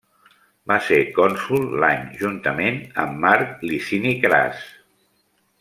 Va 0.71 0.77
ser 0.85 0.97
cònsol 1.17 1.67
l'any 1.83 2.09
juntament 2.23 2.81
amb 3.05 3.23
Marc 3.27 3.65
Licini 3.73 4.19
Cras. 4.25 4.69